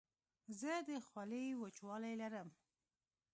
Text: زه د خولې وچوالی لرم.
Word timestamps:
زه 0.59 0.73
د 0.87 0.89
خولې 1.07 1.43
وچوالی 1.61 2.13
لرم. 2.21 2.49